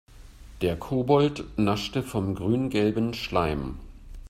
[0.61, 3.77] Der Kobold naschte vom grüngelben Schleim.